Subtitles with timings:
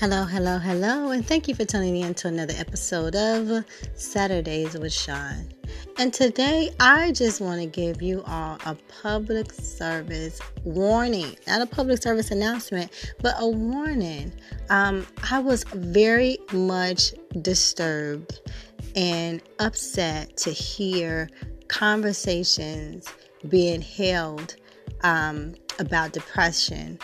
[0.00, 3.64] Hello, hello, hello, and thank you for tuning in to another episode of
[3.96, 5.48] Saturdays with Shaun.
[5.98, 11.66] And today, I just want to give you all a public service warning, not a
[11.66, 14.32] public service announcement, but a warning.
[14.70, 17.12] Um, I was very much
[17.42, 18.38] disturbed
[18.94, 21.28] and upset to hear
[21.66, 23.12] conversations
[23.48, 24.54] being held
[25.02, 27.00] um, about depression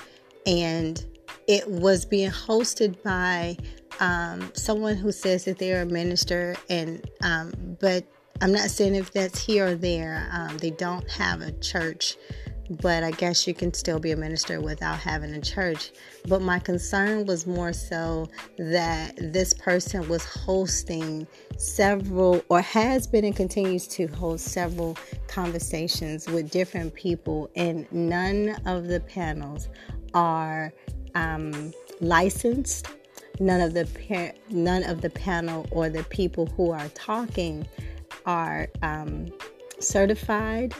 [0.46, 1.04] and
[1.46, 3.56] it was being hosted by
[4.00, 8.04] um, someone who says that they're a minister, and um, but
[8.40, 10.28] I'm not saying if that's here or there.
[10.32, 12.16] Um, they don't have a church,
[12.82, 15.92] but I guess you can still be a minister without having a church.
[16.26, 18.26] But my concern was more so
[18.58, 24.96] that this person was hosting several, or has been and continues to host several
[25.28, 29.68] conversations with different people, and none of the panels
[30.14, 30.72] are
[31.14, 32.88] um, licensed.
[33.40, 37.66] None of the par- none of the panel or the people who are talking
[38.26, 39.26] are um,
[39.80, 40.74] certified.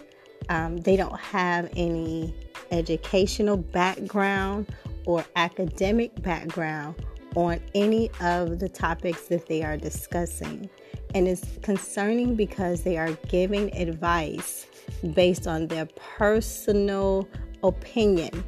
[0.49, 2.35] Um, they don't have any
[2.71, 4.73] educational background
[5.07, 6.95] or academic background
[7.35, 10.69] on any of the topics that they are discussing.
[11.15, 14.67] And it's concerning because they are giving advice
[15.15, 17.29] based on their personal
[17.63, 18.45] opinion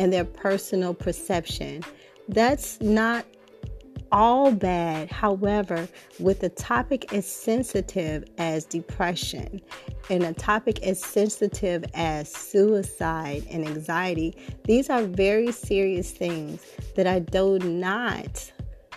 [0.00, 1.84] and their personal perception.
[2.26, 3.26] That's not
[4.10, 5.12] all bad.
[5.12, 5.86] However,
[6.18, 9.60] with a topic as sensitive as depression
[10.08, 14.34] and a topic as sensitive as suicide and anxiety,
[14.64, 16.64] these are very serious things
[16.96, 18.50] that I do not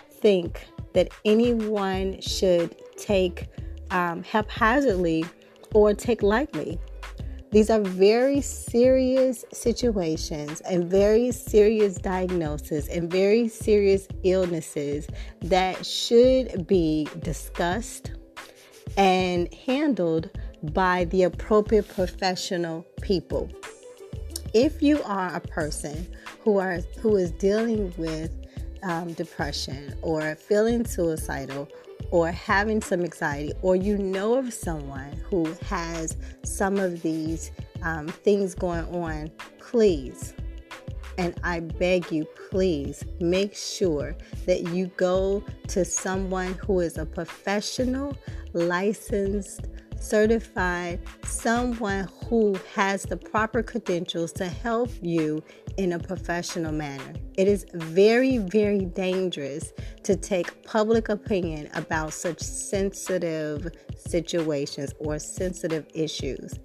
[0.08, 3.46] think that anyone should take
[3.90, 5.26] um, haphazardly
[5.74, 6.80] or take lightly.
[7.54, 15.06] These are very serious situations and very serious diagnoses and very serious illnesses
[15.40, 18.10] that should be discussed
[18.96, 20.30] and handled
[20.72, 23.48] by the appropriate professional people.
[24.52, 26.08] If you are a person
[26.40, 28.32] who are who is dealing with
[28.82, 31.68] um, depression or feeling suicidal
[32.10, 37.50] or having some anxiety, or you know of someone who has some of these
[37.82, 40.34] um, things going on, please,
[41.18, 44.16] and I beg you, please make sure
[44.46, 48.16] that you go to someone who is a professional,
[48.52, 49.68] licensed
[50.04, 55.42] certified, someone who has the proper credentials to help you
[55.76, 57.14] in a professional manner.
[57.36, 59.72] It is very, very dangerous
[60.04, 66.58] to take public opinion about such sensitive situations or sensitive issues.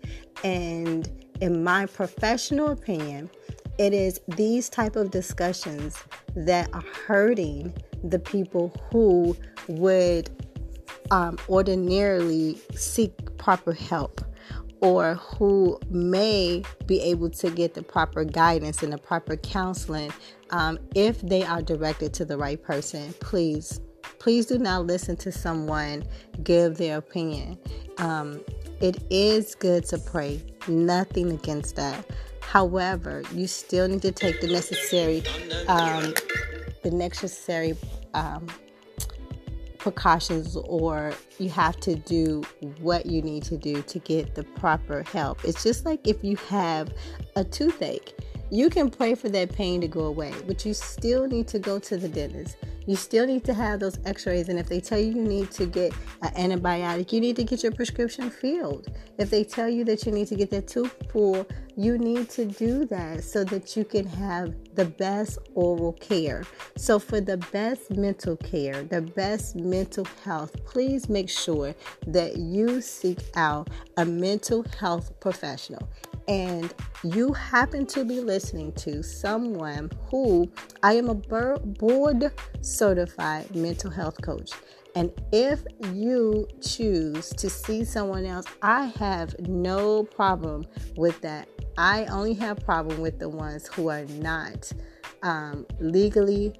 [0.43, 1.09] And
[1.41, 3.29] in my professional opinion,
[3.77, 5.97] it is these type of discussions
[6.35, 7.73] that are hurting
[8.03, 9.35] the people who
[9.67, 10.29] would
[11.11, 14.21] um, ordinarily seek proper help
[14.81, 20.11] or who may be able to get the proper guidance and the proper counseling
[20.51, 23.81] um, if they are directed to the right person please
[24.19, 26.03] please do not listen to someone
[26.43, 27.57] give their opinion.
[27.97, 28.41] Um,
[28.81, 30.41] it is good to pray.
[30.67, 32.05] Nothing against that.
[32.41, 35.23] However you still need to take the necessary
[35.67, 36.13] um,
[36.83, 37.75] the necessary
[38.13, 38.47] um,
[39.79, 42.43] precautions or you have to do
[42.79, 45.43] what you need to do to get the proper help.
[45.43, 46.93] It's just like if you have
[47.35, 48.13] a toothache,
[48.51, 51.79] you can pray for that pain to go away, but you still need to go
[51.79, 52.57] to the dentist.
[52.87, 54.49] You still need to have those x rays.
[54.49, 57.61] And if they tell you you need to get an antibiotic, you need to get
[57.61, 58.87] your prescription filled.
[59.19, 62.43] If they tell you that you need to get that tooth pulled, you need to
[62.43, 66.43] do that so that you can have the best oral care.
[66.75, 71.73] So, for the best mental care, the best mental health, please make sure
[72.05, 75.87] that you seek out a mental health professional
[76.27, 76.73] and
[77.03, 80.51] you happen to be listening to someone who
[80.83, 84.51] I am a board certified mental health coach.
[84.95, 85.63] And if
[85.93, 90.65] you choose to see someone else, I have no problem
[90.97, 91.47] with that.
[91.79, 94.69] I only have problem with the ones who are not
[95.23, 96.53] um, legally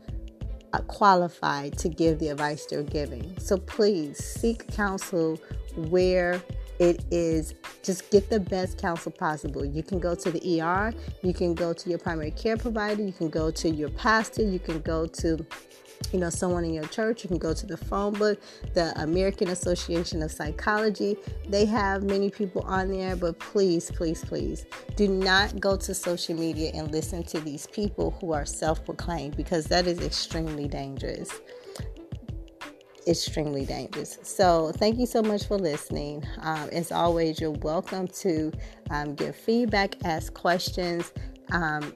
[0.72, 3.38] uh, qualified to give the advice they're giving.
[3.38, 5.38] So please seek counsel
[5.76, 6.42] where
[6.80, 9.66] it is just get the best counsel possible.
[9.66, 13.12] You can go to the ER, you can go to your primary care provider, you
[13.12, 15.46] can go to your pastor, you can go to
[16.12, 18.40] you know someone in your church you can go to the phone book
[18.74, 21.18] the american association of psychology
[21.48, 24.66] they have many people on there but please please please
[24.96, 29.66] do not go to social media and listen to these people who are self-proclaimed because
[29.66, 31.42] that is extremely dangerous
[33.08, 34.20] extremely dangerous.
[34.22, 36.24] So, thank you so much for listening.
[36.42, 38.52] Um, as always, you're welcome to
[38.92, 41.12] um, give feedback, ask questions.
[41.52, 41.94] Um,